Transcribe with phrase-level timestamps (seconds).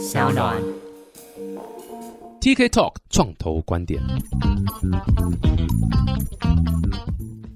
[0.00, 0.56] 小暖。
[2.40, 4.00] TK Talk 创投观点。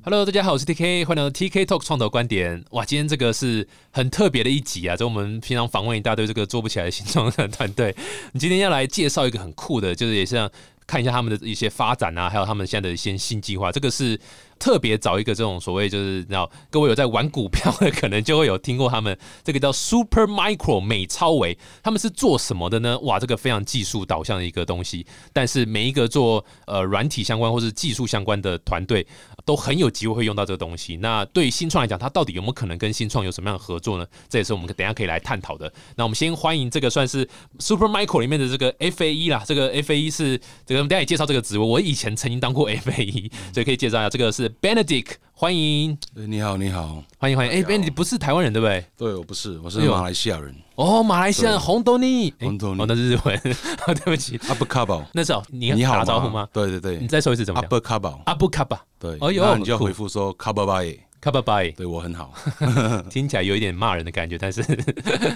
[0.03, 2.63] Hello，大家好，我是 TK，欢迎来到 TK Talk 创投观点。
[2.73, 4.95] 哇，今天这个是很特别的一集啊！
[4.95, 7.97] 就我们平常访问一大堆这个做不起来的新创的团队，
[8.33, 10.51] 你今天要来介绍一个很酷的，就是也是让
[10.87, 13.73] 看一下他们的一些发展啊，还有他们现在的一些新计划。
[13.73, 14.19] 这个是
[14.59, 22.99] 特别找一个这种所谓就是，你知道各位有在玩股票的，可能就会有听过他们这个叫 Super Micro 美超维，他们是做什么的呢？
[23.01, 29.07] 哇，这个非常技术导向的一个东西，但是每一个做呃软体相关或是技术相关的团队
[29.45, 30.97] 都很有机会会用到这个东西。
[30.97, 34.07] 那对于新创来讲，它到底有没有可能跟新创有什么样的合作呢？
[34.29, 35.73] 这也是我们等一下可以来探讨的。
[35.97, 47.03] 那我们先欢迎这个算是 Super Micro 里面的这个 FAE 啦，这个 FAE 是这个我们等一下也介绍这个职位，我以前曾经当过 FAE，所以可以介绍一下，这个是 Benedict，欢迎对，你好，你好。
[47.19, 47.53] 欢迎欢迎。
[47.53, 48.85] 哎、大家好 b e n e d i c t 不是台湾人对不对？
[48.97, 50.55] 对，我不是，我是马来西亚人。
[50.77, 53.41] 哦，马来西亚对红豆泥，诶红豆泥哦，那是日文，
[53.87, 56.49] 对不起，阿布卡宝，那是哦，你你好打招呼吗？
[56.53, 57.67] 对对对你，再说一次怎么阿？
[57.67, 59.17] 布卡宝，阿布卡宝，对。
[59.21, 62.35] 哦呦那你就要回复说卡巴巴耶，卡巴拜，对我很好。
[63.09, 64.65] 听起来有一点骂人的感觉，但是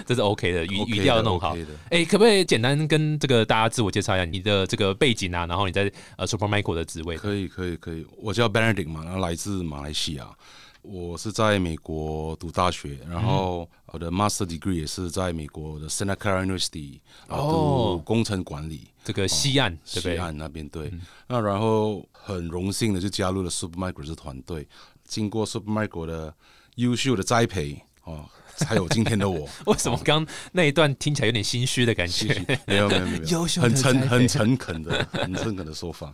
[0.05, 1.55] 这是 OK 的，语语的调弄好。
[1.89, 5.45] 哎、可不可以简单跟这个大家自我介绍一下你的这个背景啊？
[5.45, 7.15] 然后你在呃 Supermicro 的职位？
[7.15, 10.27] 可以可以可以，我叫 Benedict 嘛，然后来自马来西亚。
[10.81, 18.87] 我是在美国读大学，然后我的 Master Degree 也是在美国的 Santa Clara University 啊哦读工程管理。
[19.03, 20.17] 这个西岸、对不西？
[20.17, 20.91] 岸那边对，
[21.27, 24.67] 那然后很荣幸的就加入了 Supermicro 这团队，
[25.05, 26.33] 经过 Supermicro 的
[26.75, 29.47] 优秀的栽培哦，才有今天的我。
[29.65, 32.27] 为什么刚那一段听起来有点心虚的感觉？
[32.67, 36.13] 没有没有没有， 很诚很诚恳的很诚恳的说法。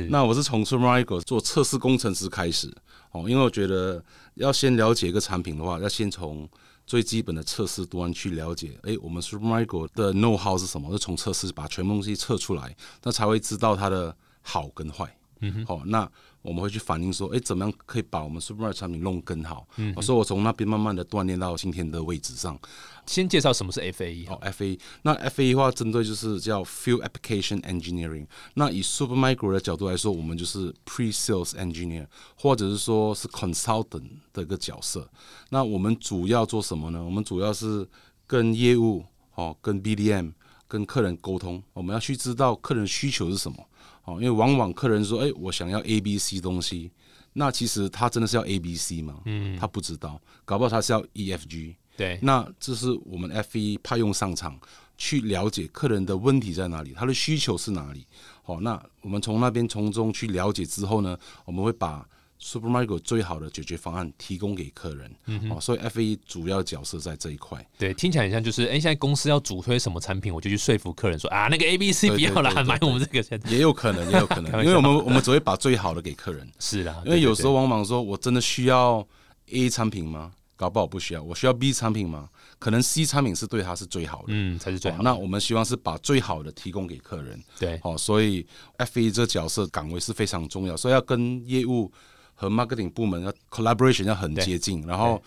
[0.00, 2.72] 是那我是从 Supermicro 做测试工程师开始
[3.10, 4.02] 哦，因为我觉得
[4.34, 6.48] 要先了解一个产品的话，要先从
[6.86, 10.90] 最基本的测试端去了解，诶，我们 Supermicro 的 know how 是什么？
[10.90, 15.14] 就从测试把全部东西测出来，那才会知道它的好跟坏。
[15.40, 16.10] 嗯哼，好、那
[16.42, 19.66] 我们会去反映说，诶，怎么样可以把我们 Supermicro 产品弄更好？
[19.76, 22.58] 嗯，所以我从那边慢慢的锻炼到今天的位置上。
[23.06, 28.26] 先介绍什么是 FAE 哦，FAE 那 FA 的话，针对就是叫 Field Application Engineering。
[28.54, 32.06] 那以 Supermicro 的角度来说，我们就是 Pre-sales Engineer，
[32.36, 35.08] 或者是说是 Consultant 的一个角色。
[35.50, 37.02] 那我们主要做什么呢？
[37.02, 37.88] 我们主要是
[38.26, 40.32] 跟业务哦，跟 BDM
[40.68, 43.58] 跟客人沟通，我们要去知道客人需求是什么。
[44.04, 46.90] 哦，因为往往客人说，哎、我想要 A、B、C 东西，
[47.32, 49.20] 那其实他真的是要 A、B、C 吗？
[49.26, 51.76] 嗯，他不知道，搞不好他是要 E、F、G。
[51.96, 54.58] 对，那这是我们 F 一派用上场
[54.96, 58.06] 去了解客人的问题在哪里，他的需求是哪里。
[58.42, 62.08] 好，那我们从那边从中去了解之后呢，我们会把
[62.42, 65.14] Supermicro 最好的解决方案提供给客人。
[65.26, 67.64] 嗯，哦，所以 FE 主要角色在这一块。
[67.78, 79.06] 对，听起来很像就是，哎、现在公司要主推什么产品，我就去说服客人说啊，那个 A、B、C 不要啦，对对对买我们这个现在也有可能，也有可能， 因为我们我们只会把最好的给客人，是啦，因为有时候往往说我真的需要
[79.52, 80.32] A 产品吗？
[80.54, 82.28] 搞不好不需要，我需要 B 产品吗？
[82.60, 84.26] 可能 C 产品是对他是最好的。
[84.28, 87.42] 嗯才是最好那我们希望是把最好的提供给客人。
[87.58, 91.90] 对哦，所以 F E 这角色岗位是非常重要，所以要跟业务
[92.34, 95.22] 和 marketing 部门要 collaboration 要很接近，然后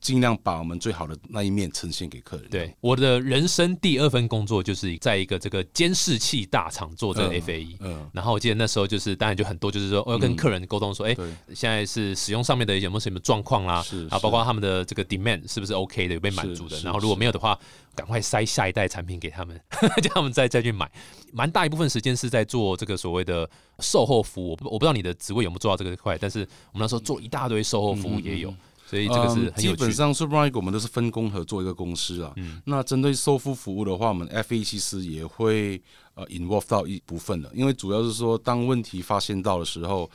[0.00, 2.46] 尽量把我们最好的那一面呈现给客人。
[2.50, 7.76] 对，我的人生第二份工作就是在一个这个监视器大厂做这个嗯 FAE。
[7.80, 11.30] 嗯，然后我记得那时候就是，当然就很多，就是说我要跟客人沟通说，哎、对。
[11.54, 17.58] 现在是使用上面的有没有什么状况啦，是啊，包括他们的这个 demand 是不是 OK 的，有被满足的，然后如果没有的话，
[17.94, 19.60] 赶快塞下一代产品给他们，
[20.02, 20.90] 叫他们再再去买。
[21.32, 26.40] 蛮大一部分时间是在做这个所谓的售后服务，我不我不知道你的职位有没有做到这个块，但是
[26.72, 28.52] 我们那时候做一大堆售后服务也有，
[28.90, 29.50] 所以这个是。
[29.52, 32.32] 基本上 Supermicro 我们都是分工合作一个公司啊。
[32.36, 35.80] 嗯那针对售付服务的话，我们 F A 其实也会
[36.14, 40.10] 呃 involve 到一部分的，因为主要是说当问题发现到的时候。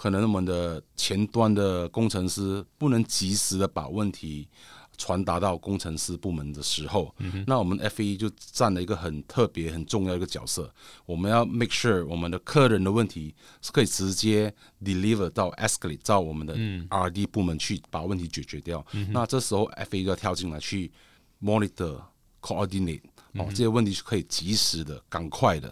[0.00, 4.46] 可能我们的前端的工程师不能及时的把问题
[4.98, 7.14] 传达到工程师部门的时候，
[7.46, 10.70] 那我们 F 一就占了一个很特别、很重要的一个角色。
[11.06, 14.52] 我们要 make sure 我们的客人的问题是可以直接
[14.82, 16.54] deliver 到 escalate 到我们的
[16.90, 18.84] R&D 部门去把问题解决掉。
[19.12, 20.90] 那这时候 F 一就要跳进来去
[21.40, 22.00] monitor、
[22.42, 23.02] coordinate
[23.34, 25.70] 哦，这些问题是可以及时的、赶快的，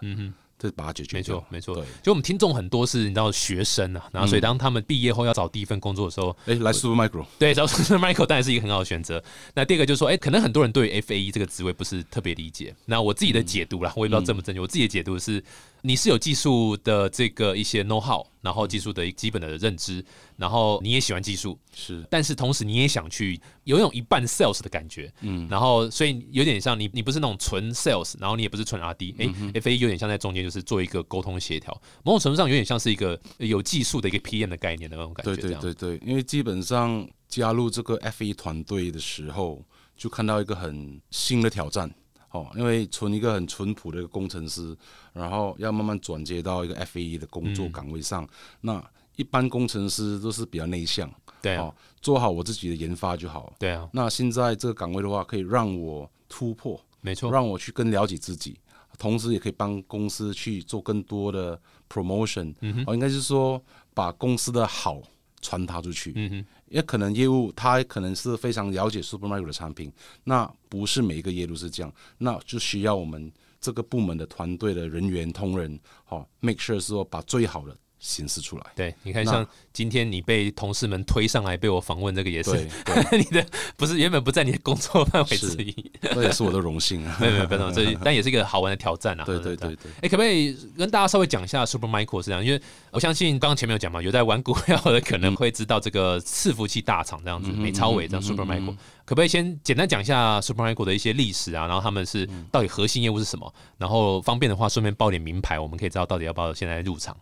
[0.58, 1.84] 这把它解决没错。，没错对。
[2.02, 7.66] 就我们听众很多是你知道学生啊，然后所以当他们毕业后要找第一份工作的时候，哎，来 Supermicro，对，找
[7.96, 9.22] Michael 当然是一个很好的选择。
[9.54, 12.74] 那第二个就是说，哎、可能很多人对 FAE 这个职位不是特别理解。
[12.86, 14.60] 那我自己的解读啦，我也不知道正不正确。
[14.60, 15.42] 我自己的解读是，
[15.82, 20.04] 你是有技术的这个一些 know how，然后技术的基本的认知，
[20.36, 39.64] 然后你也喜欢技术，是，但是同时你也想去有一种一半 sales 的感觉，嗯，然后所以有点像你，你不是那种纯 sales，然后你也不是纯 R D，哎，F A 有点像在中间，就是做一个沟通协调，某种程度上有点像是一个有技术的一个 P M 的概念的那种感觉，对对对对，因为基本上加入这个 F A 团队的时候，
[39.96, 41.94] 就看到一个很新的挑战。
[42.36, 44.76] 哦，因为从一个很淳朴的一个工程师，
[45.12, 48.28] 然后要慢慢转接到一个 F A E 的工作岗位上。
[48.60, 48.82] 那
[49.16, 51.10] 一般工程师都是比较内向，
[51.40, 51.72] 对啊，
[52.02, 53.52] 做好我自己的研发就好。
[53.58, 58.58] 对啊，那现在这个岗位的话，可以让我突破，没错，让我去更了解自己，
[58.98, 62.54] 同时也可以帮公司去做更多的 promotion。
[62.60, 63.62] 嗯哦，应该是说
[63.94, 65.00] 把公司的好
[65.40, 66.12] 传达出去。
[66.14, 66.46] 嗯哼。
[66.68, 69.92] 也可能业务他可能是非常了解 Supermicro 的产品，
[70.24, 77.76] 那不是每一个业务是这样，那就需要我们这个部门的团队的人员同仁，好 make sure 说把最好的。
[78.06, 82.50] 显示出来，对，你看，像今天你被同事们推上来被我访问，这个也是
[83.10, 83.44] 你的，
[83.76, 87.16] 不是原本不在你的工作范围之一，这也是我的荣幸啊。
[87.20, 89.24] 没有没有，不用，这 但也是一个好玩的挑战啊。
[89.24, 89.90] 对对对对。
[90.02, 92.44] 哎，可不可以跟大家稍微讲一下 Supermicro 是这样？
[92.44, 92.62] 因为
[92.92, 98.76] 我相信刚刚前面有讲嘛，有在玩股票的可能会知道这个伺服器大厂这样子，美超伟这样 Supermicro，
[99.06, 101.66] 可不可以先简单讲一下 Supermicro 的一些历史啊？
[101.66, 103.50] 然后他们是到底核心业务是什么？
[103.78, 107.16] 然后方便的话，顺便报点名牌，我们可以知道到底要不要现在入场。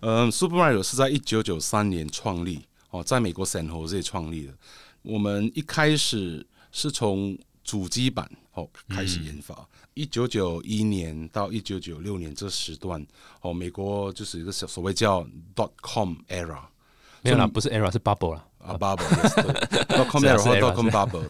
[0.00, 2.60] 嗯，Supermicro 是在一九九三年创立
[2.90, 4.52] 哦，在美国 San Jose 创立的。
[5.02, 9.66] 我们一开始是从主机板哦开始研发。
[9.94, 13.06] 一九九一年到一九九六年这时段
[13.42, 15.22] 哦，美国就是一个所所谓叫
[15.54, 16.62] Dot Com Era，
[17.20, 19.04] 没有啦，不是 Era 是 Bubble 啦，啊 Bubble，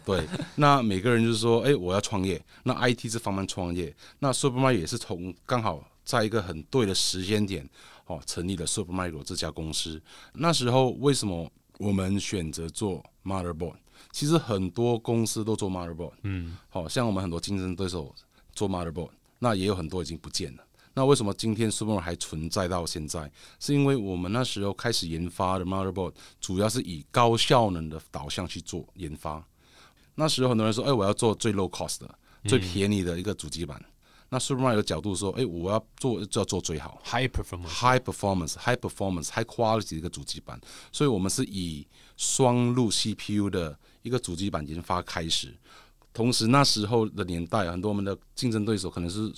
[0.05, 0.27] 对。
[0.55, 7.67] 那每个人就是说，哎，我要创业，那 IT 这方面创业，那 Supermicro 也是从刚好在一个很对的时间点。
[8.05, 10.01] 哦，成立了 Supermicro 这家公司。
[10.33, 13.75] 那时候为什么我们选择做 Motherboard？
[14.11, 18.13] 其实很多公司都做 Motherboard，嗯，好像我们很多竞争对手
[18.51, 20.63] 做 Motherboard，那也有很多已经不见了。
[20.95, 23.31] 那为什么今天 Supermicro 还存在到现在？
[23.59, 29.43] 是因为我们那时候开始研发的 Motherboard 主要是以高效能的导向去做研发。
[30.15, 33.83] 那时候很多人说：“哎，我要做最 low cost 的、最便宜的一个主机板。”
[34.29, 40.59] 那 Supermicro 的角度说，哎，我要做就要做最好，high performance，high performance，high performance，high quality 的一个主机板，
[40.91, 41.87] 所以我们是以
[42.17, 45.55] 双路 CPU 的一个主机板研发开始。
[46.13, 49.31] 同时那时候的年代，很多我们的竞争对手可能是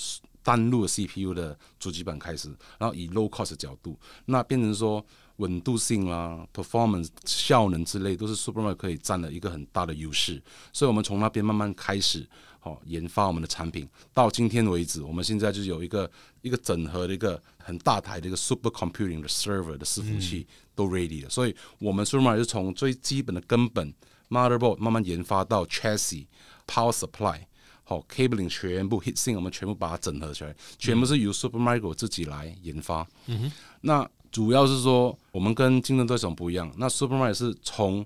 [0.46, 5.04] 单路 CPU 的主机板开始，然后以 low cost 角度，那变成说
[5.38, 10.42] 稳度性啦、performance 效能之类，都是 Supermicro 可以占了一个很大的优势。
[10.72, 12.26] 所以我们从那边慢慢开始。
[12.66, 16.10] 哦，研发我们的产品到今天为止，我们现在就是有一个
[16.42, 21.30] 一个整合的一个很大台的一个 super computing 的 server 的伺服器都 ready 了。
[21.30, 23.94] 所以，我们 s u p e r 是从最基本的根本
[24.30, 26.26] motherboard 慢慢研发到 chassis、
[26.66, 27.40] power supply、
[27.86, 33.08] 好 cabling 全部 hit sing 我们全部把它整合起来，全部是由 Supermicro 自己来研发。
[33.28, 38.06] 嗯哼，那主要是说我们跟竞争对手不一样，那 Supermicro 是从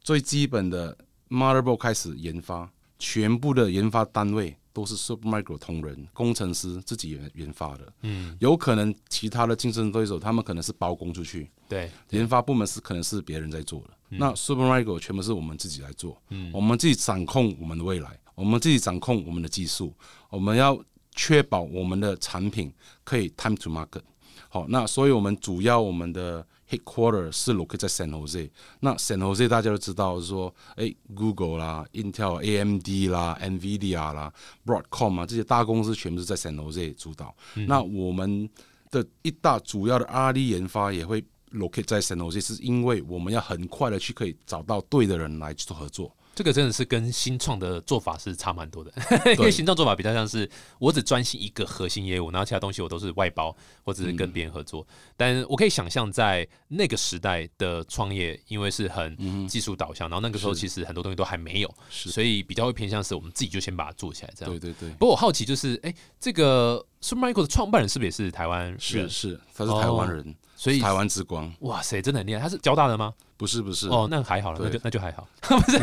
[0.00, 0.96] 最基本的
[1.28, 2.70] motherboard 开始研发。
[2.98, 19.92] 全部的研发单位都是 Supermicro 同仁工程师自己研研发的，嗯，有可能其他的竞争对手他们可能是包工出去，对，研发部门是可能是别人在做的，那 Supermicro 全部是我们自己来做，嗯，我们自己掌控我们的未来，我们自己掌控我们的技术，
[20.30, 20.80] 我们要
[21.16, 24.02] 确保我们的产品可以 time to market，
[24.48, 26.46] 好，那所以我们主要我们的。
[26.68, 28.50] Headquarter 是 located 在 San Jose，
[28.80, 37.32] 那 San Jose 大家都知道，是说，哎，Google 啦、Intel、AMD 啦、NVIDIA 啦、Broadcom 啊，这些大公司全部是在 San Jose 主导。
[37.68, 38.50] 那我们
[38.90, 46.12] 的一大主要的 R&D 研发也会 located 在 San Jose，是因为我们要很快的去可以找到对的人来去做合作。
[46.36, 48.92] 这个真的是跟新创的做法是差蛮多的，
[49.38, 54.86] 因为新创做法比较像是我只专心一个核心业务，然后其他东西我都是外包或者是跟别人合作。
[55.16, 64.54] 但我可以想象，在那个时代的创业，因为是很技术导向，然后那个时候其实很多东西都还没有，所以比较会偏向是我们自己就先把它做起来这样。
[64.54, 64.90] 对对对。
[64.90, 68.78] 不过我好奇就是，哎，这个 Supermicro 的创办人是不是也是台湾人？
[68.78, 70.36] 是是，他是台湾人。
[70.58, 72.40] 所以台湾之光，哇塞，真的很厉害！
[72.40, 73.12] 他是交大的吗？
[73.36, 75.28] 不是不是哦，那还好了，那就那就还好。
[75.42, 75.78] 不是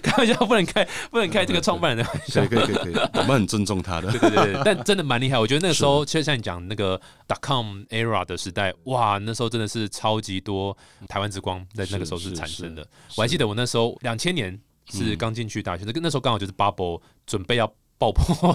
[0.00, 2.44] 开玩笑，不能开不能开这个创办人的玩笑。
[2.46, 4.10] 可以可以可以， 我们很尊重他的。
[4.12, 5.38] 对对对，但 真的蛮厉害。
[5.38, 10.76] 我觉得那个时候，就像你讲那个 dot com era 的时代，哇，那时候真的是超级多
[11.08, 12.86] 台湾之光在那个时候是产生的。
[13.16, 14.58] 我还记得我那时候两千年
[14.90, 17.70] 是刚进去大学，那个那时候刚好就是 bubble 准备要。
[18.04, 18.52] 爆破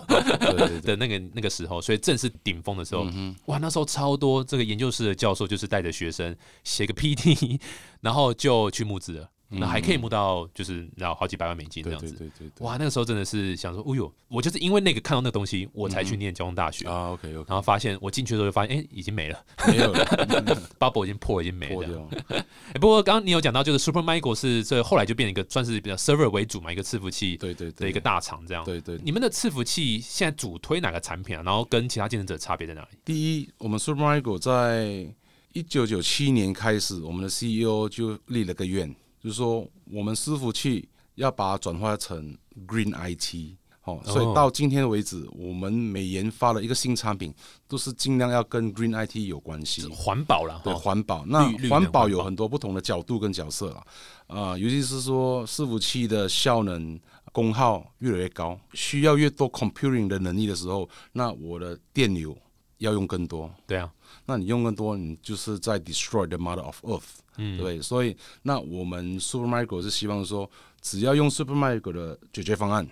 [0.83, 3.07] 的那个那个时候，所以正是顶峰的时候，
[3.45, 7.59] 哇，那时候超多这个研究室的教授就是带着学生写个 PT，
[8.01, 9.29] 然后就去募资了。
[9.51, 12.11] 那还可以募到，就是然后好几百万美金这样子。
[12.11, 20.05] 对对对对哇，那个时候真的是想说，哦呦，我就是因为那个看到那个东西，我才去念交通大学，啊，OK OK，然后发现我进去的时候就发现，哎、已经没了没有了，，
[20.77, 22.09] bubble 已经破，已经没了。
[22.79, 28.63] 不过刚刚你有讲到，就是 Supermicro 是这后来就变成一个算是比较 server 为主嘛，一个伺服器对对对，的一个大厂这样。
[28.63, 28.99] 对对。
[29.03, 31.41] 你们的伺服器现在主推哪个产品啊？
[31.43, 32.87] 然后跟其他竞争者差别在哪里？
[33.03, 35.11] 第一，我们 Supermicro 在
[35.53, 43.55] 一九九七年开始，我们的 CEO 就立了个愿，就是说我们伺服器要把它转化成 Green IT。
[43.85, 47.33] 哦，所以到今天为止，我们每研发的一个新产品，
[47.67, 49.83] 都是尽量要跟 Green IT 有关系。
[49.87, 53.83] 环保了对，环保，那环保有很多不同的角度跟角色啦，
[54.27, 56.99] 啊、尤其是说伺服器的效能、
[57.31, 62.37] 功耗越来越高，需要越多 computing 的能力的时候，那我的电流
[62.77, 63.49] 要用更多。
[63.65, 63.91] 对啊，
[64.25, 67.81] 那你用更多，你就是在 destroy the mother of earth，嗯对？
[67.81, 70.49] 所以，那我们 Supermicro 是希望说，
[70.81, 72.87] 只要用 Supermicro 的解决方案，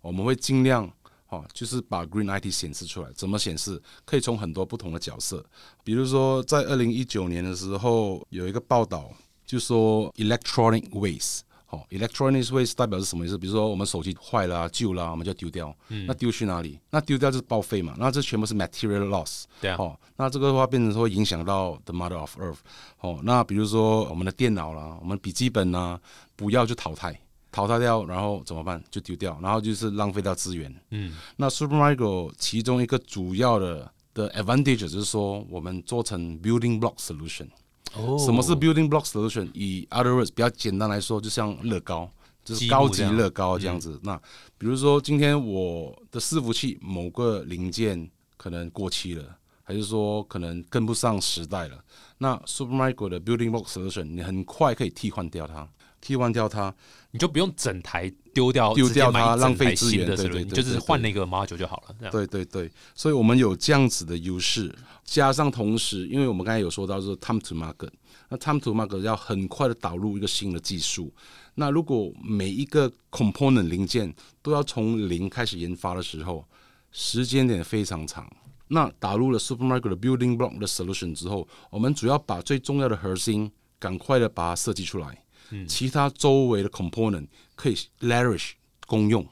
[0.00, 0.90] 我们会尽量
[1.28, 3.10] 哦，就是把 Green IT 显示出来。
[3.14, 3.80] 怎么显示？
[4.04, 5.44] 可以从很多不同的角色，
[5.84, 9.12] 比如说在二零一九年的时候，有一个报道
[9.46, 11.40] 就说 electronic waste。
[11.72, 13.38] 哦，electronics waste 代表是什么意思？
[13.38, 15.74] 比如说我们手机坏了、啊、旧了啊、我们就丢掉。
[16.06, 16.78] 那丢去哪里？
[16.90, 17.94] 那丢掉就是报废嘛。
[17.98, 19.44] 那这全部是 material loss。
[19.58, 22.58] 对啊，哦，那这个的话变成说影响到 the mother of earth。
[23.00, 25.98] 哦，那比如说我们的电脑啦，我们笔记本啦，
[26.36, 27.18] 不要就淘汰，
[27.50, 28.84] 淘汰掉，然后怎么办？
[28.90, 30.70] 就丢掉，然后就是浪费掉资源。
[30.90, 37.46] 嗯，那 Supermicro 其中一个主要的的 advantage 就是说，我们做成 building block solution。
[37.94, 39.48] 哦什么是 building block solution？
[39.54, 42.10] 以 other words 比较简单来说，就像乐高，
[42.44, 43.98] 就是高级乐高这样子。
[44.02, 44.16] 那
[44.56, 49.24] 比如说今天我的伺服器某个零件可能过期了，
[49.62, 51.78] 还是说可能跟不上时代了，
[52.18, 55.68] 那 Supermicro 的 building block solution 你很快可以替换掉它，
[56.02, 56.74] 替换掉它，
[57.12, 62.10] 你就不用整台丢掉，丢掉它浪费资源对对你就是对对换那个 module 就好了。
[62.10, 67.90] 对对对，所以我们有这样子的优势，加上同时，因为我们刚才有说到，就是 time to market，
[68.28, 71.10] 那 time to market 要很快的导入一个新的技术。
[71.54, 76.44] 那如果每一个 component 零件都要从零开始研发的时候，
[76.90, 78.30] 时间点非常长。
[78.68, 85.22] 那打入了 supermarket 的 building block 的 solution 之后，我们主要把最重要的核心赶快的把它设计出来，
[85.66, 88.52] 其他周围的 component 可以 leverage
[88.86, 89.26] 公用。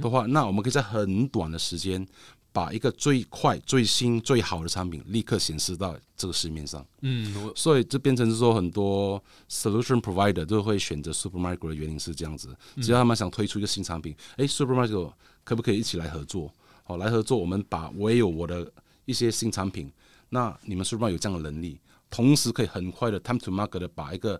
[0.00, 2.06] 的话，那我们可以在很短的时间
[2.52, 6.84] 把一个最快、最新、最好的产品立刻显示到这个市面上。
[7.00, 15.14] 嗯，所以这变成是说很多 solution provider 都会选择 Supermicro 的原因是这样子，只要他们想推出一个新产品，诶 s u p e r m i c r o
[15.44, 16.52] 可不可以一起来合作？
[16.84, 18.70] 好，来合作，我们把我也有我的
[19.06, 19.90] 一些新产品，
[20.28, 24.38] 那你们 Supermicro 有这样的能力，同时可以很快的 time to market 的把一个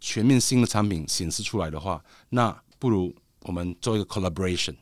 [0.00, 4.74] 全面新的产品显示出来的话，那不如我们做一个 collaboration，、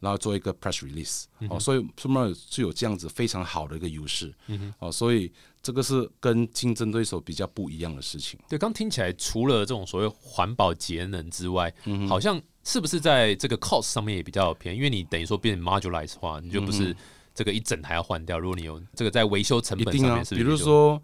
[0.00, 4.34] 然后做一个 press release，、哦，所以 Supermicro 是有这样子非常好的一个优势，
[4.78, 8.38] 哦，所以这个是跟竞争对手比较不一样的事情。
[8.48, 14.78] 对，刚听起来除了这种所谓环保节能之外，嗯好像是不是在这个 cost 上面也比较便宜？
[14.78, 16.94] 因为你等于说变 modularize 的话，你就不是
[17.32, 18.38] 这个一整台要换掉。
[18.38, 21.00] 如果你有这个在维修成本上面，比如说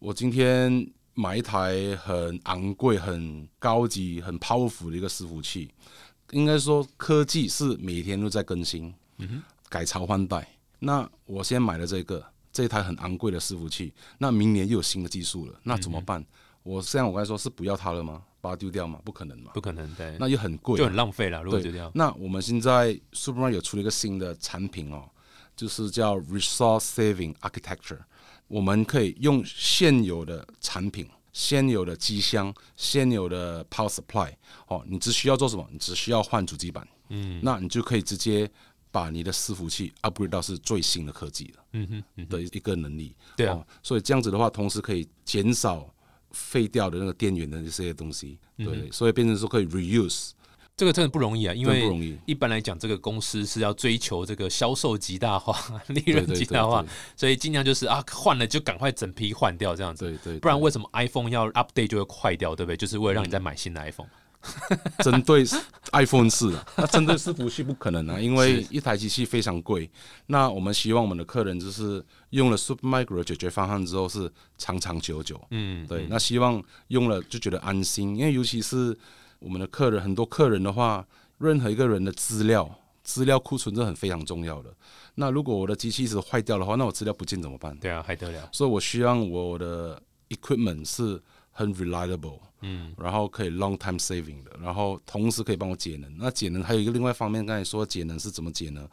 [0.00, 0.86] 我今天
[1.18, 5.68] 买一台很昂贵、很高级、很 powerful 的一个伺服器，
[6.30, 8.94] 应该说科技是每天都在更新，
[9.68, 10.48] 改朝换代。
[10.78, 16.24] 那我先买了这个这一台很昂贵的伺服器，那明年又有新的技术了，那怎么办？
[16.62, 18.22] 我现在我刚才说是不要它了吗？
[18.40, 19.00] 把它丢掉吗？
[19.04, 21.42] 不可能嘛，不可能对，那又很贵啊，就很浪费了。
[21.42, 25.10] 如果丢掉，那我们现在 Superman 有出了一个新的产品哦，
[25.56, 27.98] 就是叫 Resource Saving Architecture。
[28.48, 34.32] 我们可以用现有的产品、现有的机箱、现有的 Power Supply
[34.66, 35.68] 哦，你只需要做什么？
[35.70, 38.50] 你只需要换主机板，嗯，那你就可以直接
[38.90, 43.14] 把你的伺服器 upgrade 到是最新的科技的，嗯哼，嗯的一个能力。
[43.36, 45.88] 对啊哦，所以这样子的话，同时可以减少
[46.30, 50.30] 废掉的那个电源的这些东西，对，所以变成说可以 reuse，
[50.78, 52.16] 这个真的不容易啊，因为。
[52.24, 55.58] 一般来讲，这个公司是要追求这个销售极大化、
[55.88, 60.04] 利润极大化对，所以尽量就是啊，换了就赶快整批换掉这样子。
[60.04, 62.76] 对对，不然为什么 iPhone 要 update 就会坏掉，对不对？
[62.76, 64.06] 就是为了让你再买新的 iPhone。
[65.02, 65.44] 针对
[65.92, 69.90] iPhone 四啊， 那针对伺服器不可能啊， 因为一台机器非常贵。
[70.26, 76.06] 那我们希望我们的客人就是用了 Supermicro 的解决方案之后是长长久久，嗯，对。
[76.08, 78.96] 那希望用了就觉得安心，因为尤其是
[79.38, 81.06] 我们的客人，很多客人的话，
[81.38, 82.68] 任何一个人的资料
[83.04, 84.74] 资料库存这很非常重要的。
[85.14, 87.76] 那如果我的机器一直坏掉的话，那我资料不见怎么办？
[87.78, 88.48] 对啊，还得了？
[88.52, 96.12] 所以我希望我的 equipment 是很 reliable，嗯，然后可以 long time saving 的，然后同时可以帮我节能。
[96.18, 98.86] 那节能还有一个另外一方面，刚才说节能是怎么节能？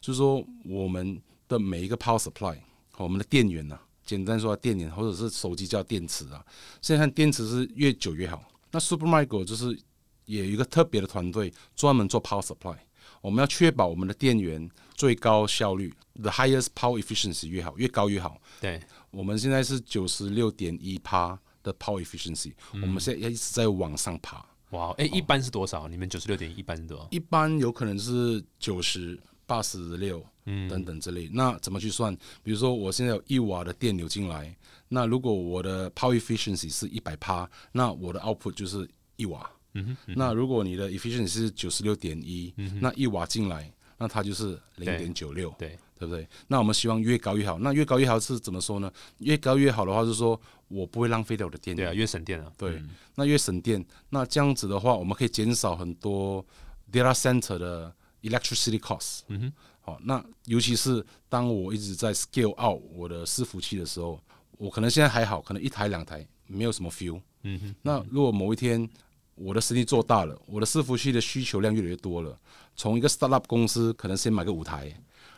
[0.00, 2.56] 就是说我们的每一个 power supply，
[2.96, 6.44] 我们的电源呢、简单说电源或者是手机叫电池啊，
[6.80, 8.42] 现在看电池是越久越好。
[8.70, 9.78] 那 Supermicro 就是
[10.26, 12.76] 也有一个特别的团队专门做 power supply，
[13.20, 18.40] 我们要确保我们的电源最高效率，the highest power efficiency 越好，越高越好。
[18.60, 24.44] 对，我们现在是九十六点一帕的 power efficiency，、我们现在要一直在往上爬。
[24.70, 25.88] 哇，哎、一般是多少？
[25.88, 27.08] 你们九十六点一般是多少？
[27.10, 31.26] 一般有可能是九十八十六，嗯等等之类。
[31.32, 32.14] 那怎么去算？
[32.42, 34.54] 比如说我现在有一瓦的电流进来，
[34.88, 39.50] 那如果我的 power efficiency 是一百帕，那我的 output 就是一瓦。
[39.74, 45.54] 嗯哼，那如果你的 efficiency 是九十六点一，那一瓦进来，那它就是零点九六。
[45.58, 46.26] 对，对不对？
[46.46, 47.58] 那我们希望越高越好。
[47.58, 48.90] 那越高越好是怎么说呢？
[49.18, 52.50] 越高越好的话，就是说我不会浪费掉我的电源，对啊，越省电啊。
[52.56, 53.84] 对嗯那越省电。
[54.08, 56.44] 那这样子的话，我们可以减少很多
[56.90, 59.20] data center 的 electricity cost。
[59.28, 64.18] 嗯哼，好，那尤其是当我一直在 scale out 我的伺服器的时候，
[64.58, 67.20] 我可能现在还好，可能一台两台没有什么 feel。
[67.44, 68.86] 嗯哼，那如果某一天
[69.34, 72.36] 我的生意做大了，我的伺服器的需求量越来越多了，
[72.76, 74.92] 从一个 startup 公司可能先买个五台，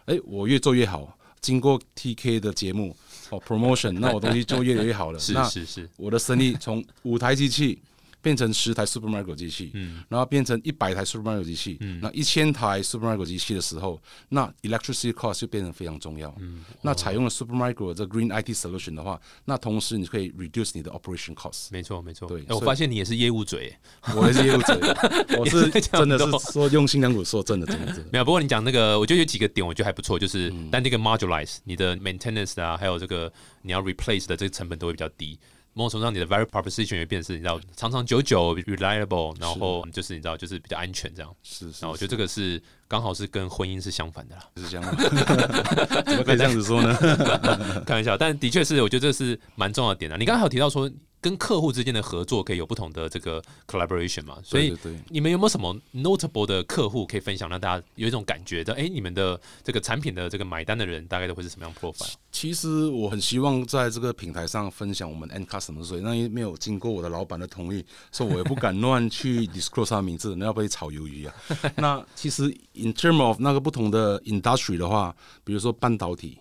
[0.07, 1.17] 哎，我越做越好。
[1.41, 2.95] 经过 TK 的节目
[3.31, 5.19] 哦 promotion，那我东西就越来越好了。
[5.21, 7.81] 是那是是，我的生意从五台机器
[8.23, 16.35] 变成十台 Supermicro 机器，嗯然后变成一百台 Supermicro 机器，那一千台 Supermicro 机器的时候，那 electricity cost 就变得非常重要。
[16.39, 21.69] 嗯那采用了 Supermicro 这 Green IT solution 的话，那同时你可以 reduce 你的 operation cost。
[21.71, 22.29] 没错没错。
[22.29, 23.75] 对我发现你也是业务嘴。
[24.17, 24.77] 我也是业务嘴，
[25.39, 28.09] 我是真的是说用心良苦，说真的，真的真的。
[28.13, 35.39] 没有，不过你讲那个，我觉得有几个点，我觉得还不错，就是嗯但那个 modularize 你的 maintenance 啊，还有这个你要 replace 的这个成本都会比较低。
[35.73, 41.35] 某种程度上，你的 value proposition 也变是，你知道长长久久 reliable，然后就是你知道就是比较安全这样。
[41.43, 44.95] 是是然后我觉得这个是刚好是跟婚姻是相反的啦，是这样吗？
[46.07, 46.95] 怎么可以这样子说呢？
[47.87, 50.17] 开玩笑，但的确是我觉得这是蛮重要的点的。
[50.17, 54.75] 你刚才有提到说跟客户之间的合作可以有不同的这个 collaboration 嘛，所以
[55.09, 58.73] 你们有没有什么 notable 的客户可以分享，让大家有一种感觉的？
[58.75, 62.13] 哎、你们的这个产品的这个买单的人大概都会是什么样 profile？
[62.33, 71.35] 其实我很希望在这个平台上分享我们 end customer，所以那也没有经过我的老板的同意，所以我也不敢乱去 disclose 他的名字，那要被炒鱿鱼啊。
[71.77, 76.39] 那其实 in term of 那个不同的 industry 的话，比如说半导体，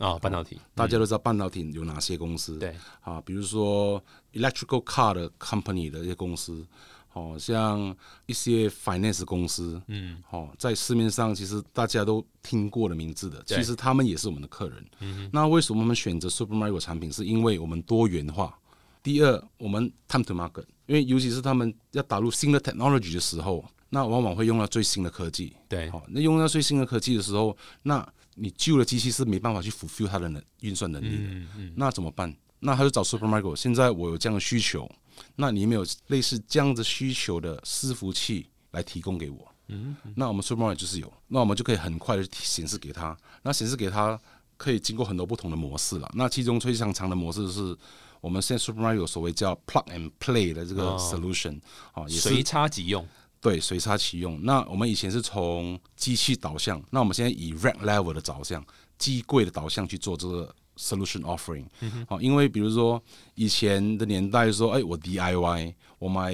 [0.00, 6.66] 啊、半导体，大家都知道半导体有哪些公司，对，啊，比如说 electrical car 的 company 的一些公司，
[7.12, 14.82] 哦，像一些 finance 公司，嗯，哦，在市面上其实大家都听过的名字的，其实他们也是我们的客人。
[15.00, 17.12] 嗯、那为什么我们选择 Supermicro 产品？
[17.12, 18.58] 是因为我们多元化。
[19.02, 25.54] 第二，我们 time to market，因为尤其是他们要打入新的 technology 的时候，那往往会用到最新的科技。
[25.68, 31.22] 对，好、那用到最新的科技的时候，那你旧的机器是没办法去 fulfill 它的能运算能力的。
[31.22, 32.34] 嗯嗯，那怎么办？
[32.60, 33.56] 那他就找 Supermicro。
[33.56, 34.90] 现在我有这样的需求，
[35.36, 39.50] 那你有没有类似这样子需求的伺服器来提供给我？
[39.68, 43.16] 嗯，那我们 Supermicro 就是有，那我们就可以很快的显示给他。
[43.42, 44.20] 那显示给他
[44.58, 46.10] 可以经过很多不同的模式了。
[46.14, 47.74] 那其中最常常的模式是
[48.20, 51.58] 我们现在 Supermicro 有所谓叫 Plug and Play 的这个哦 solution
[51.92, 53.08] 啊、也是随插即用，
[53.40, 54.38] 对，随插其用。
[54.42, 58.64] 那我们以前是从机器导向，那我们现在以 rack level 的导向、
[58.98, 61.64] 机柜的导向去做这个 solution offering。
[62.06, 63.02] 好、因为比如说
[63.34, 66.32] 以前的年代说，哎，我 DIY，我买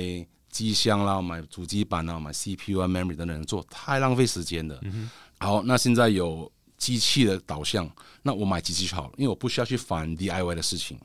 [0.50, 4.80] 机箱啦，买主机板啦，买 CPU 啊、memory 等等做，太浪费时间了。
[5.38, 7.88] 好，那现在有机器的导向，
[8.22, 10.98] 那我买机器就好了，因为我不需要去烦 DIY 的事情。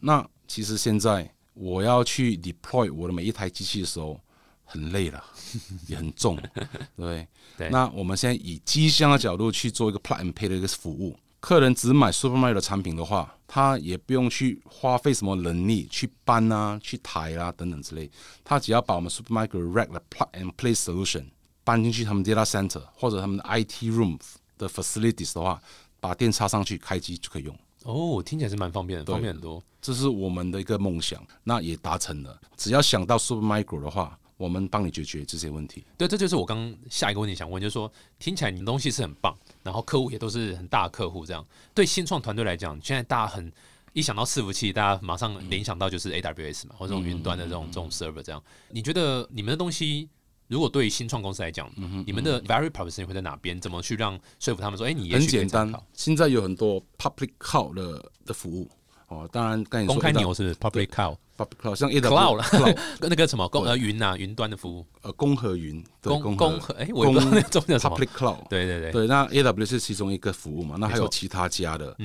[0.00, 4.20] 那其实现在我要去 deploy 我的每一台机器的时候，
[4.64, 5.22] 很累了，
[5.86, 7.28] 也很重， 对对？
[7.56, 18.10] 对那我们现在以机箱的角度去做一个 plug and play 的一个服务，客人只买 Supermicro 的产品的话，他也不用去花费什么人力去搬啊、去抬啊等等之类，
[18.42, 21.26] 他只要把我们 Supermicro Rack 的 plug and play solution
[21.62, 24.18] 搬进去他们 data center 或者他们的 IT room
[24.58, 25.60] 的 facilities 的话，
[26.00, 27.56] 把电插上去开机就可以用。
[27.84, 29.62] 哦，听起来是蛮方便的，方便很多。
[29.80, 32.40] 这是我们的一个梦想，那也达成了。
[32.56, 35.84] 只要想到 Supermicro 的话，我们帮你解决这些问题。
[35.96, 43.52] 对，这就是我刚下一个问题想问，就是说听起来你的东西是很棒，然后客户也都是很大的客户，这样对新创团队来讲，现在大家很
[43.92, 48.42] 一想到伺服器，大家马上联想到就是 AWS 嘛，或者这种云端的这种这种 server 这样。
[48.70, 50.08] 你觉得你们的东西
[50.48, 51.72] 如果对于新创公司来讲，
[52.04, 53.58] 你们的 value proposition 会在哪边？
[53.60, 55.72] 怎么去让说服他们说，哎，你也很简单。
[55.94, 58.68] 现在有很多 public cloud 的的服务
[59.08, 67.96] 哦，当然公开牛是 public cloud cloud，像 cloud 了 那个什么公呃云呐云端的服务，呃公和云，公公公和哎，我也不知道那中间叫什么。
[67.96, 71.96] public cloud，对对对，对，那 AW 是其中一个服务嘛，那还有其他家的。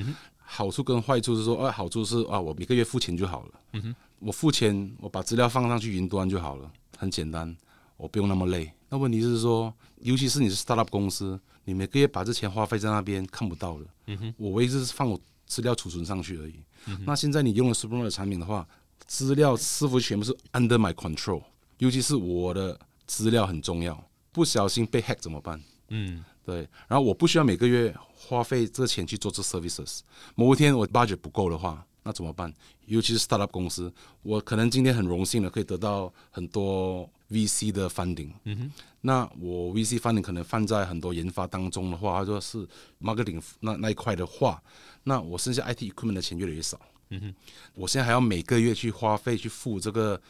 [0.52, 3.50] 好处跟坏处是说，啊，好处是啊，我每个月付钱就好了。
[3.74, 7.56] 嗯哼，我付钱，我把资料放上去云端就好了，很简单，
[7.96, 8.70] 我不用那么累。
[8.88, 13.84] 那问题是说，尤其是你是 startup 公司，你每个月把这钱花费在那边看不到的。
[14.08, 15.16] 嗯哼，我唯一就是放我
[15.50, 16.54] 资料储存上去而已。
[17.04, 18.66] 那现在你用了 Supermarket 的产品的话，
[19.08, 21.42] 资料似乎全部是 under my control，
[21.78, 25.60] 尤其是我的资料很重要，不小心被 hack 怎么办？
[25.88, 30.00] 嗯，对，然后我不需要每个月花费这钱去做这 services。
[30.36, 32.54] 某一天我 budget 不够的话，那怎么办？
[32.86, 38.32] 尤其是 startup 公司，我可能今天很荣幸的可以得到很多 VC 的 funding。
[38.44, 42.66] 嗯哼，那我 VC funding 可能放在很多研发当中的话，或者是
[43.00, 44.62] marketing 那那一块的话，
[45.04, 46.80] 那我剩下 IT equipment 的钱越来越少。
[47.10, 47.34] 嗯哼，
[47.74, 50.20] 我现在还要每个月去花费去付这个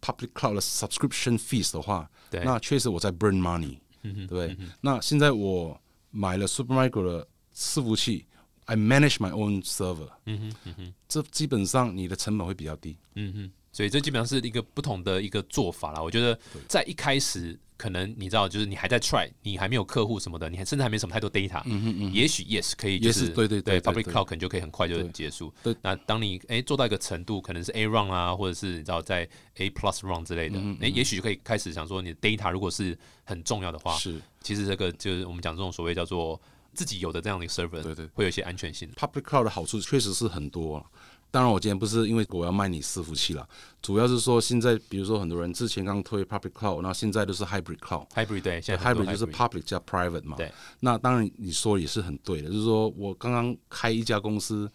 [0.00, 3.78] public cloud 的 subscription fees 的话，对那确实我在 burn money。
[4.02, 4.56] 对不对？
[4.80, 5.78] 那现在我
[6.10, 8.24] 买了 Supermicro 的伺服器
[8.64, 12.96] ，I manage my own server，嗯哼，嗯哼，这基本上你的成本会比较低。
[13.16, 16.02] 嗯哼，所以这基本上是一个不同的一个做法啦。
[16.02, 25.52] 我觉得在一开始，可能你知道，就是你还在 try，你还没有客户什么的，你还甚至还没什么太多 data，嗯嗯嗯，也许 yes 可以，就也是对对对对 public cloud 可能就可以很快就对结束。
[25.62, 36.40] 对那当你哎做到一个程度，可能是 A run 啊，或者是你知道在 A plus run 之类的，嗯哎，也许就可以开始想说，你的 data 如果是很重要的话，是其实这个就是我们讲这种所谓叫做
[36.74, 38.90] 自己有的这样的一个 server，对对会有一些安全性。
[38.96, 40.84] public cloud 的好处确实是很多啊。
[41.30, 43.48] 当然，我今天不是因为我要卖你伺服器了，
[43.80, 48.08] 主要是说现在比如说很多人之前刚推 public cloud，那现在都是 hybrid cloud。
[48.10, 50.36] hybrid 对，现在 hybrid 就是 public 加 private 嘛。
[50.36, 50.52] 对。
[50.80, 54.68] 那当然你说也是很对的，就是说我刚刚开一家公司，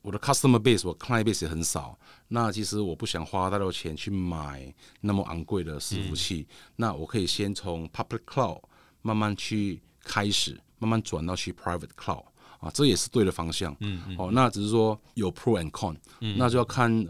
[0.00, 8.62] 我的 customer base 我 client base 也很少，那其实我不想花太多钱去买那么昂贵的伺服器，那我可以先从 public cloud
[9.02, 12.24] 慢慢去开始，慢慢转到去 private cloud
[12.58, 13.74] 啊，这也是对的方向。
[13.80, 14.16] 嗯嗯。
[14.18, 15.96] 哦，那只是说有 pro and con，、
[16.36, 17.06] 那就要看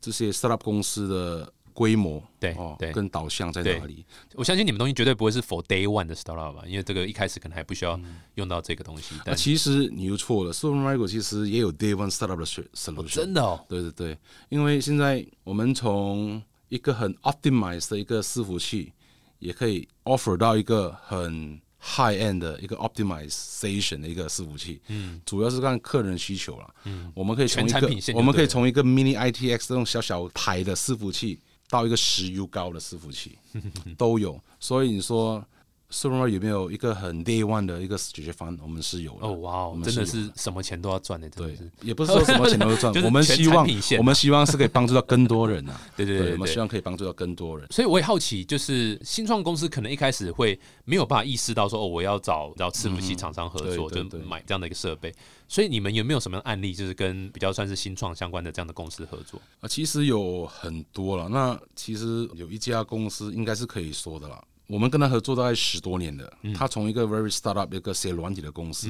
[0.00, 4.04] 这些 startup 公司的规模，对哦对，跟导向在哪里。
[4.34, 7.98] 我相信你们东西绝对不会是 for day one 的 startup 吧，因为这个一开始可能还不需要
[8.34, 9.14] 用到这个东西。
[9.18, 13.14] 那但其实你又错了，Supermicro 其实也有 Day One Startup 的 solution。
[13.14, 18.92] 真的哦，对对对，因为现在我们从一个很 optimized 的一个伺服器，
[19.38, 24.80] 也可以 offer 到一个很 high end 的一个 optimization 的一个伺服器。
[24.88, 26.74] 嗯，主要是看客人需求了。
[26.84, 31.38] 嗯，我们可以从一个我们可以从一个 mini ITX 这种小小台的伺服器，
[31.68, 33.38] 到一个十 U 高的伺服器
[33.96, 34.40] 都有。
[34.58, 35.44] 所以你说
[35.90, 38.58] Supermicro 有没有一个很 Day One 的一个解决方案？
[38.62, 39.26] 我们是有的。
[39.26, 43.66] 哦哇哦真的是什么钱都要赚的，对。，也不是说什么钱都要赚 就是，我们希望
[43.98, 45.80] 我们希望是可以帮助到更多人啊。
[45.96, 47.66] 对对对我们希望可以帮助到更多人。
[47.70, 55.12] 所以我也好奇，就是新创公司可能一开始会没有办法意识到说，哦，我要找找伺服器厂商合作，就买这样的一个设备。
[55.48, 59.40] 所以你们有没有什么案例，就是跟比较算是新创相关的这样的公司合作？
[59.60, 61.28] 啊，其实有很多了。
[61.28, 64.40] 那其实有一家公司应该是可以说的啦。
[64.70, 68.88] 我们跟他合作大概十多年了，他从一个 very startup 一个写软体的公司，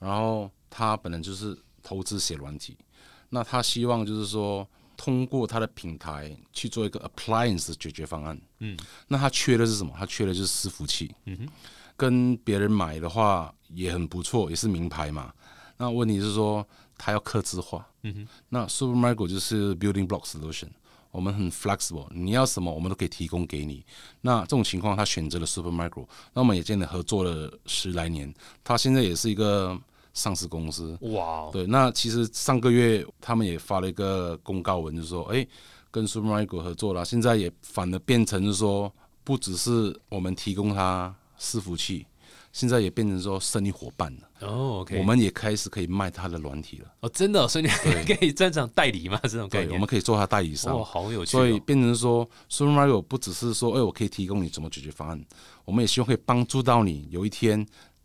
[0.00, 2.76] 然后他本来就是投资写软体，
[3.28, 8.40] 那他希望就是说通过他的平台去做一个 appliance 的解决方案。
[8.58, 9.94] 嗯，那他缺的是什么？
[9.96, 11.14] 他缺的就是伺服器。
[11.26, 11.48] 嗯哼，
[11.96, 15.32] 跟别人买的话也很不错，也是名牌嘛。
[15.76, 16.66] 那问题是说
[16.98, 17.86] 他要刻字化。
[18.02, 20.70] 嗯哼，那 Supermicro 就是 building block solution。
[21.10, 23.84] 我们很 flexible，你要什么我们都可以提供给你。
[24.20, 28.32] 那这种情况，他选择了 Supermicro，那我们也跟他合作了十来年。
[28.62, 29.78] 他现在也是一个
[30.14, 30.96] 上市公司。
[31.00, 35.46] 哇哦，对，那其实上个月他们也发了一个公告文，就是说，哎，
[35.90, 38.92] 跟 Supermicro 合作了，现在也反而变成是说，
[39.24, 42.06] 不只是我们提供他伺服器，
[42.52, 44.28] 现在也变成说生意伙伴了。
[44.48, 46.92] 哦，OK，我们也开始可以卖他的软体了。
[47.00, 47.70] 哦，真的哦，所以你
[48.14, 49.18] 可以专场代理吗？
[49.24, 50.74] 这种概对，念，我们可以做他代理商。
[50.76, 51.62] 哦，好有趣所以哦。
[51.64, 55.24] 变成说，Super Mario 不只是说，哎，我可以提供你怎么解决方案，
[55.64, 57.06] 我们也希望可以帮助到你。
[57.10, 57.64] 有一天，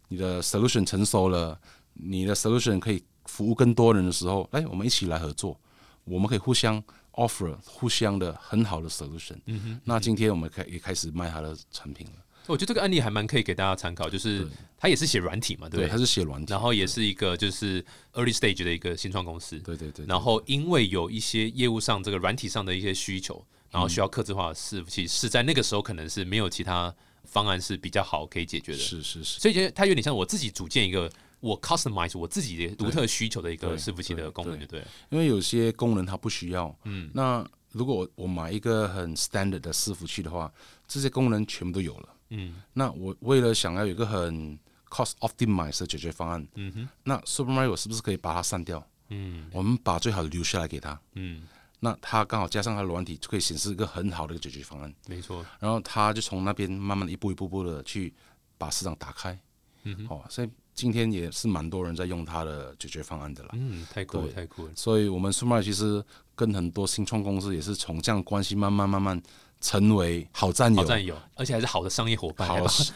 [0.10, 1.60] 你的 solution 成熟了，
[1.94, 5.60] 你的 solution 可以服务更多人的时候，哎，我们一起来合作，
[6.04, 9.38] 我们可以互相 offer 互相的很好的 solution。
[9.46, 9.82] 嗯哼。
[9.84, 12.14] 那今天我们开也开始卖他的产品了。
[12.48, 15.98] 我觉得这个案例还蛮可以给大家参考，就是他也是写软体嘛，对不对，他？
[15.98, 16.52] 是写软体。
[16.52, 20.06] 然后也是一个就是 early stage 的一个新创公司，对对对。
[20.06, 28.78] 然后因为有一些业务上这个软体上的一些需求，然后需要客制化的伺服器，是在那个时候可能是没有其他方案是比较好可以解决的。
[28.78, 34.88] 是是是，所以觉得它有点像我自己组建一个我 customize 我自己的独特需求的一个伺服器的功能，就对了。
[35.10, 36.76] 因为有些功能它不需要。
[36.84, 40.52] 嗯，那如果我买一个很 standard 的伺服器的话，
[40.88, 42.10] 这些功能全部都有了。
[42.30, 44.58] 嗯那我为了想要有一个很
[44.90, 48.86] cost optimized 的解决方案，嗯哼那 Super Mario 是不是可以把它删掉？
[49.10, 51.44] 嗯我们把最好的留下来给他，嗯，
[51.80, 54.94] 那他刚好加上他的软体，就可以显示一个很好的一个解决方案。
[55.08, 55.46] 没错。
[55.60, 58.14] 然后他就从那边慢慢的一步一步步的去
[58.58, 59.40] 把市场打开。
[59.84, 63.50] 嗯哼哦，所以今天也是蛮多人在用他的解决方案的啦。
[63.54, 64.72] 嗯，太酷了，太酷了。
[64.76, 69.22] 所以我们 Supermicro 其实跟很多新创公司也是从这样关系慢慢慢慢
[69.66, 72.48] 成为好战友，好战友，而且还是好的商业伙伴，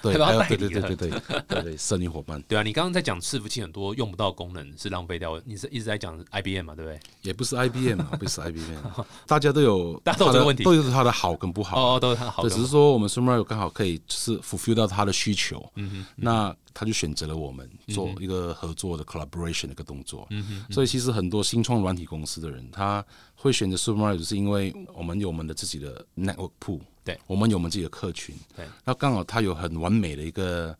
[0.03, 2.39] 对，还帮还有对他代理对对对对对对，生意伙伴。
[2.43, 6.99] 对啊，你刚刚在讲伺服器很多用不到功能是浪费掉，你是一直在讲 IBM 嘛，对不对？
[7.23, 8.77] 也不是 IBM 啊， 不是 IBM，
[9.25, 10.63] 大家都有大家都有这个问题。
[10.63, 11.95] 都有它的好跟不好。
[11.95, 20.27] 哦，都是它的只是说我们 Supermicro 刚好可以就是 fulfill 到他的需求，嗯哼，那他就选择了我们做一个合作的 collaboration 的一个动作。
[20.29, 23.03] 嗯哼，所以其实很多新创软体公司的人，他
[23.41, 30.77] 会选择 Supermarket 是因为我们有我们的自己的 network pool，对，我们有我们自己的客群，对，那刚好它有很完美的一个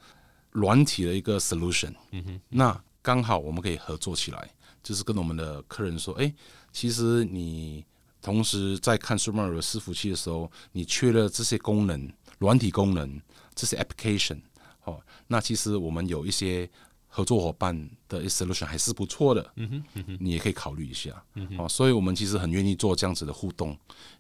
[0.52, 4.50] 软体的一个 solution，嗯哼，那刚好我们可以合作起来，
[4.84, 6.34] 就是跟我们的客人说，哎，
[6.74, 7.86] 其实你
[8.22, 13.22] 同时在看 Supermicro 的伺服器的时候，你缺了这些功能、软体功能、
[13.56, 14.42] 这些 application，
[14.84, 16.70] 哦，那其实我们有一些
[17.08, 23.70] 合作伙伴的 solution 还是不错的，嗯哼，嗯哼，你也可以考虑一下，嗯哼，哦，所以我们其实很愿意做这样子的互动，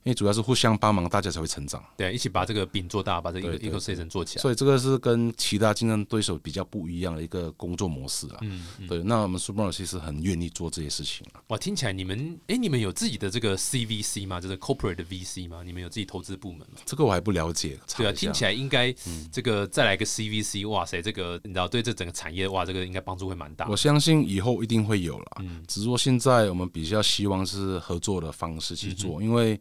[0.03, 1.83] 因为主要是互相帮忙，大家才会成长。
[1.97, 4.41] 对，一起把这个饼做大，把这个 ecosystem 做起来。
[4.41, 8.37] 所以这个是跟其他竞争对手比较不一样的一个工作模式啊。
[8.41, 11.41] 嗯，嗯对，那我们 Supermicro 其实很愿意做这些事情啊。
[11.47, 14.39] 哇，听起来你们，哎，你们有自己的这个 CVC 吗？
[14.39, 15.63] 就是 corporate 的 VC 吗？
[15.65, 16.77] 你们有自己投资部门吗？
[16.85, 18.93] 这个我还不了解，对啊，听起来应该
[19.31, 23.78] 这个再来个 CVC，哇塞，这个你知道对这整个产业，哇，这个应该帮助会蛮大我。
[23.81, 25.37] 相信以后一定会有了。
[25.39, 29.59] 嗯只是说现在我们比较希望是合作的方式去做，因为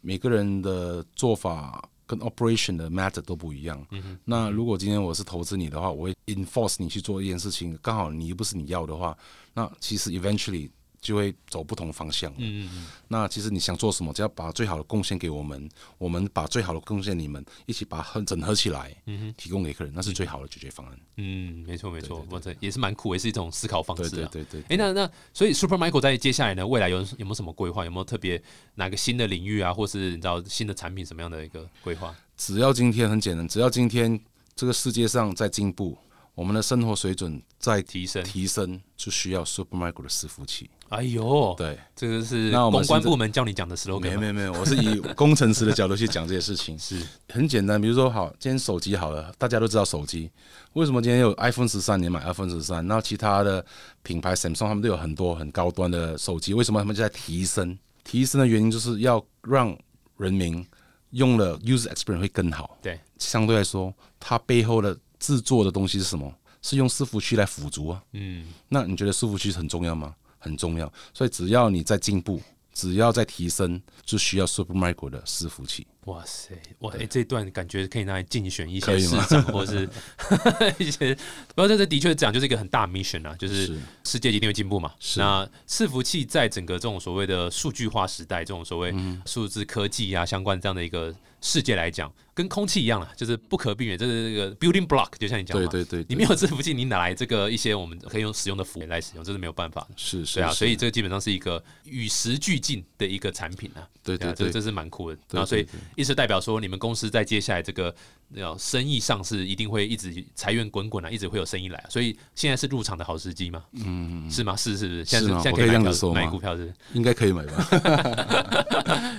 [0.00, 3.86] 每个人的做法跟 operation 的 method 都不一样。
[3.90, 9.16] 嗯，那如果今天我是投资你的话，我会 enforce 你去做一件事情，刚好你又不是你要的话，
[9.52, 10.70] 那其实 eventually
[11.08, 12.30] 就会走不同方向。
[12.36, 15.66] 嗯嗯嗯，那其实你想做什么，只要把最好的贡献给我们，
[15.96, 21.00] 我们把最好的贡献你们，一起把它整合起来，嗯哼提供给客人，那是最好的解决方案。
[21.16, 24.28] 嗯，没错没错，对哇，这也是蛮酷，也是一种思考方式啊。
[24.30, 24.62] 对对对。
[24.68, 27.86] 哎，那那所以 Super Michael 在接下来呢，未来有有没有什么规划？
[27.86, 28.42] 有没有特别
[28.74, 32.14] 哪个新的领域啊，或是你知道新的产品什么样的一个规划？
[32.36, 34.20] 只要今天很简单，只要今天
[34.54, 35.96] 这个世界上在进步，
[36.38, 38.22] 我们的生活水准在提升？
[38.22, 40.70] 提升，就需要 Supermicro 的伺服器。
[40.88, 44.02] 哎呦，对，这个是那我们公关部门叫你讲的 slogan。
[44.02, 50.30] 没有没有没有，我是以工程师的角度去讲这些事情 是，很简单，比如说，好，今天手机好了，大家都知道手机，
[50.74, 53.66] 为什么今天有 iPhone 十三，你买 iPhone 十三，然后其他的
[54.04, 57.76] 品牌 Samsung 他们都有很多很高端的手机，为什么他们就在提升？
[58.04, 59.76] 提升的原因就是要让
[60.16, 60.64] 人民
[61.10, 62.78] 用了 user experience 会更好。
[62.80, 66.32] 对，相对来说，它背后的制作的东西是什么？
[66.60, 68.02] 是用伺服器来辅助啊。
[68.12, 70.14] 嗯，那你觉得伺服器很重要吗？
[70.38, 70.92] 很重要。
[71.14, 72.40] 所以只要你在进步，
[72.72, 75.86] 只要在提升，就需要 Supermicro 的伺服器。
[76.06, 79.88] 哇塞，哇，哎、这段感觉可以拿来竞选一些市长，或是
[80.78, 81.14] 一些，
[81.48, 84.94] 不过这这的确讲就是一个很大 mission 啊，就是是世界一定会进步嘛。
[84.98, 99.88] 是那伺服器在整个这种所谓的数据化时代，这种所谓嗯数字科技啊相关这样的一个世界来讲，跟空气一样了，就是不可避免，这是这个 building block，就像你讲的，对对对，你没有伺服器，你哪来这个一些我们可以用使用的服务来使用，这是没有办法的。
[99.96, 103.82] 是是，对啊，所以这个基本上是一个与时俱进的一个产品啊。
[104.04, 105.16] 对对对，这是蛮酷的。
[105.16, 107.94] 对然后所以意思代表说，你们公司在接下来这个
[108.34, 111.90] 要生意上是一定会一直财源滚滚啊，一直会有生意来啊。
[111.90, 113.64] 所以现在是入场的好时机吗？
[113.72, 114.56] 嗯，是吗？
[114.56, 116.74] 是是是，现在是现在可以这样以买股票是是？
[116.94, 117.68] 应该可以买吧？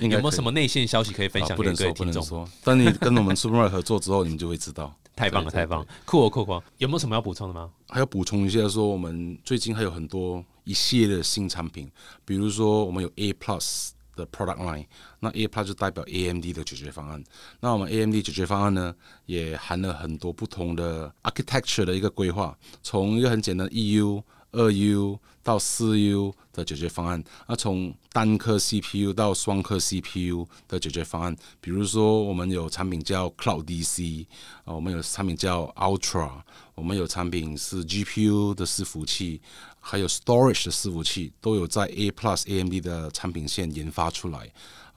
[0.00, 2.14] 有没有什么内线消息可以分享给各位听众？
[2.14, 4.94] 能说，等你跟我们 Supermicro 合作之后，你们就会知道。
[5.16, 6.62] 太棒了，太棒了，酷哦酷哦！
[6.78, 7.70] 有没有什么要补充的吗？
[7.88, 11.90] 还要补充一下，说我们最近还有很多一系列的新产品，
[12.24, 14.86] 比如说我们有 A Plus 的 product line，
[15.18, 17.22] 那 A Plus 就代表 AMD 的解决方案。
[17.60, 18.94] 那我们 AMD 解决方案呢，
[19.26, 34.26] 也含了很多不同的 architecture 的一个规划，从一个很简单的 EU、二 U 到四 U 的解决方案，那从单颗 CPU 到双颗 CPU 的解决方案，比如说我们有产品叫 Cloud DC，
[34.64, 36.30] 啊，我们有产品叫 Ultra，
[36.74, 39.40] 我们有产品是 GPU 的伺服器，
[39.80, 44.50] 还有 Storage 的伺服器，都有在 A Plus AMD 的产品线研发出来。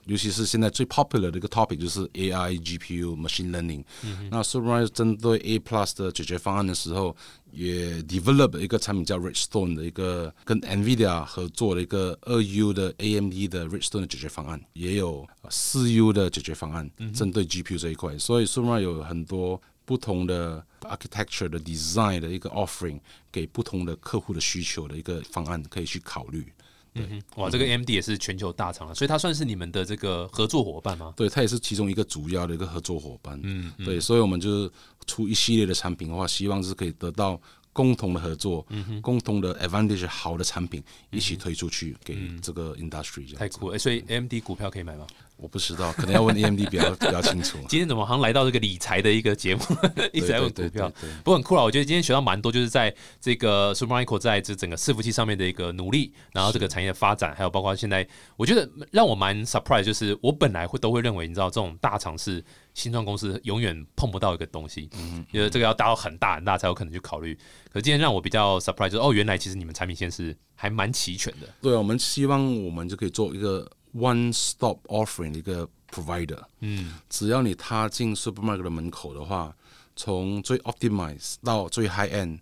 [0.06, 3.84] 尤其是现在最 popular 的一个 topic 就是 AI、GPU、machine learning。
[4.30, 7.16] 那 s u p e r i s e 针对 A Plus 的解决方案的时候，
[7.52, 17.78] 也 develop 一个产品叫 Redstone 的一个跟 NVIDIA 合作的一个二 U 的 AMD 的 Redstone 的解决方案，也有四 U 的解决方案，针对 GPU
[17.78, 18.18] 这一块。
[18.18, 22.98] 所以 s u p e r i s e 有很多不同的 architecture 的 design 的一个 offering，
[23.30, 26.52] 给不同的客户的需求的一个方案可以去考虑。
[26.94, 31.12] 嗯哼，哇，这个 AMD 也是全球大厂了，所以它算是你们的这个合作伙伴吗？
[31.16, 33.38] 对，它也是其中一个主要的一个合作伙伴。
[33.42, 34.70] 嗯，对，所以我们就是
[35.06, 37.40] 出一系列的产品的话，希望是可以得到
[37.72, 43.34] 共同的合作，嗯共同的 advantage 好的产品一起推出去给这个 industry。
[43.34, 43.78] 太酷了！
[43.78, 45.06] 所以 AMD 股票可以买吗？
[45.36, 47.58] 我不知道，可能要问 AMD 比较 比较清楚。
[47.68, 49.62] 今天怎么好像来到这个理财的一个节目，
[50.12, 50.90] 一直在问股票，
[51.22, 51.62] 不过很酷啊！
[51.62, 62.42] 我觉得今天学到蛮多，就是在这个 Supermicro 在这整个伺服器上面的一个努力，然后这个产业的发展，还有包括现在，我觉得让我蛮 surprise，就是我本来会都会认为，你知道这种大厂是
[62.72, 67.36] 新创公司永远碰不到一个东西，嗯，因为这个要达到很大很大才有可能去考虑。
[67.72, 71.48] 可今天让我比较 surprise，就是哦，原来其实你们产品线是还蛮齐全的。
[71.60, 75.68] 对啊，我们希望我们就可以做一个 one stop offering 的一个。
[75.94, 79.54] Provider，嗯，只要你踏进 Supermarket 的门口的话，
[79.94, 82.40] 从最 Optimize 到最 High End，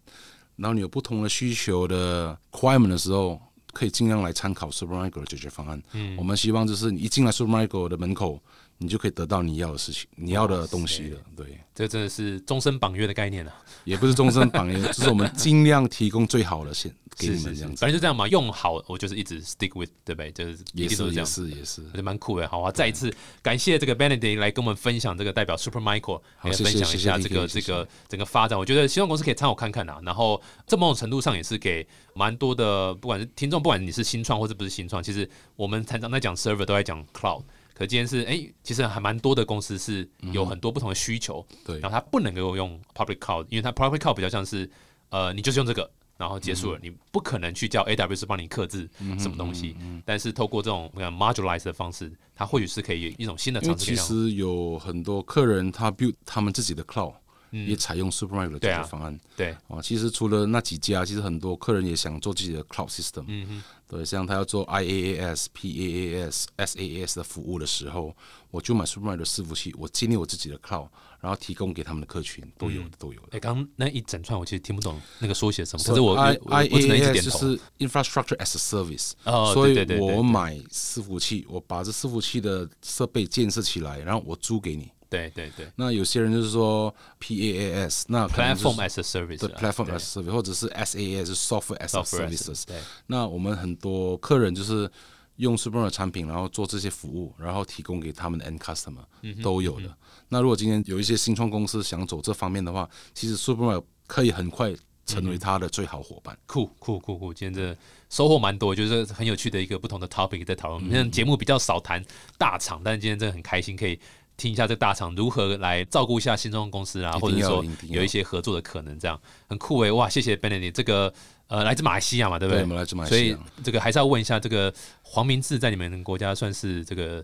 [0.56, 3.38] 然后你有不同的需求的 requirement 的时候，
[3.74, 5.82] 可以尽量来参考 Supermarket 的解决方案。
[5.92, 8.40] 嗯，我们希望就是你一进来 Supermarket 的门口。
[8.78, 11.18] 你就可以得到你要的事情，你要的东西了。
[11.36, 13.54] 对，这真的是终身绑约的概念了。
[13.84, 17.76] 也不是终身绑约， 就是我们尽量提供最好的线给你们这样子。
[17.80, 20.30] 反正就这样嘛，用好我就是一直 stick with，对不对？
[20.30, 22.48] 就是也是也是也是蛮酷的。
[22.48, 28.56] 好啊，再一次感谢这个 Benedict 来跟我们分享这个代表 Super Michael 来分享一下这个这个整个发展。
[28.58, 30.00] 我觉得希望公司可以参考看看啊。
[30.04, 37.42] 然后这某种程度上也是给蛮多的，不管是听众，不管你是新创或者不是新创，其实我们常常在讲 server，都在讲 cloud。
[37.74, 44.68] 可今天是哎，其实还蛮多的公司是有很多不同的需求，对，然后它不能够用 public cloud，因为它 public cloud 比较像是
[45.10, 49.76] 呃，你就是用这个，然后结束了，你不可能去叫 AWS 帮你克制什么东西。
[50.04, 53.84] 但是透过这种 modularize 的方式，它或许是可以一种新的尝试。
[53.84, 57.14] 其实有很多客人他 build 他们自己的 cloud。
[57.52, 59.54] 也采用 Supermicro 的解决方案，对。
[59.68, 68.16] 啊，其实除了那几家，其实很多客人也想做自己的 Cloud System，嗯哼，对，像他要做 IaaS、PaaS、SaaS 的服务的时候，
[68.50, 70.88] 我就买 Supermicro 的伺服器，我建立我自己的 Cloud，
[71.20, 73.28] 然后提供给他们的客群，都有的，都有的。
[73.32, 84.90] 哎，刚刚那一整串我其实听不懂那个缩写什么，可是我 IaaS 就是 Infrastructure as a Service，哦，所以我买伺服器，我把这伺服器的设备建设起来，然后我租给你。
[85.12, 92.64] 对对对，那有些人就是说 PaaS，那 Platform as a Service，对 Platform as a Service，或者是 SaaS，Software as a Services。
[93.06, 94.90] 那我们很多客人就是
[95.36, 99.04] 用 Supermicro 产品，然后做这些服务，然后提供给他们的 End Customer，
[99.42, 99.94] 都有的。
[100.30, 106.34] 那如果今天有一些新创公司想走这方面的话，其实 Supermicro 可以很快成为他的最好伙伴。
[106.46, 107.76] 酷酷酷酷，今天这
[108.08, 110.82] 收获蛮多，就是很有趣的一个不同的 topic 在讨论。
[110.82, 112.02] 我们节目比较少谈
[112.38, 114.00] 大厂，但是今天真的很开心可以。
[114.36, 119.90] 听一下这大厂如何来照顾一下新创公司啊，或者说有一些合作的可能，这样很酷诶！
[119.90, 121.12] 哇，谢谢 Benedict 这个。
[121.48, 122.64] 呃，来自马来西亚嘛，对不对？
[122.76, 127.22] 来自马来西亚，所以这个还是要问一下，这个黄明志在你们国家算是这个？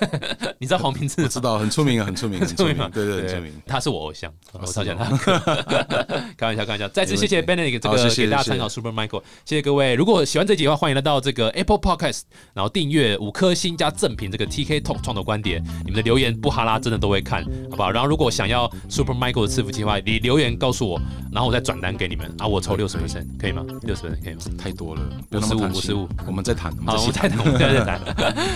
[0.58, 1.28] 你知道黄明志？
[1.28, 2.88] 知道，很出名啊， 很出名，很出名嘛。
[2.92, 3.52] 对对，很出名。
[3.66, 5.38] 他是我偶像，我超喜欢他。
[6.38, 6.88] 开玩笑，开玩笑。
[6.88, 9.94] 再次谢谢 Benedict 这个给大家参考 Super Michael，谢谢各位。
[9.94, 12.22] 如果喜欢这集的话，欢迎来到这个 Apple Podcast，
[12.54, 15.62] 然后订阅五颗星加赠品这个 TK Talk 创投观点。
[15.84, 17.90] 你们的留言不哈拉真的都会看，好不好？
[17.90, 20.98] 然后如果想要 Super Michael 的伺服计划，你留言告诉我，
[21.30, 23.65] 然后我再转单给你们，啊，我抽六十 percent，可以吗？
[23.82, 24.40] 六十分可以吗？
[24.58, 25.02] 太多了，
[25.32, 26.70] 五十五，五十五，我们再谈。
[26.84, 28.00] 好，我们再谈，我们再谈。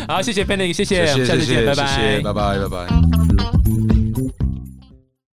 [0.09, 4.10] 好，谢谢 Benny，谢谢，下次见，拜拜，拜拜，拜拜。